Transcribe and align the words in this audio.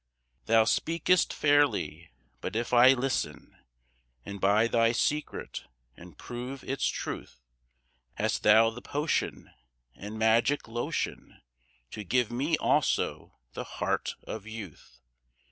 Thou 0.45 0.63
speakest 0.63 1.31
fairly; 1.31 2.09
but 2.39 2.55
if 2.55 2.73
I 2.73 2.93
listen 2.93 3.55
And 4.25 4.41
buy 4.41 4.65
thy 4.67 4.93
secret 4.93 5.65
and 5.95 6.17
prove 6.17 6.63
its 6.63 6.87
truth, 6.87 7.39
Hast 8.15 8.41
thou 8.41 8.71
the 8.71 8.81
potion 8.81 9.51
and 9.93 10.17
magic 10.17 10.67
lotion 10.67 11.39
To 11.91 12.03
give 12.03 12.31
me 12.31 12.57
also 12.57 13.37
the 13.53 13.63
heart 13.77 14.15
of 14.23 14.47
youth? 14.47 15.01